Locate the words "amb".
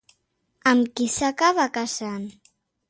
0.71-0.89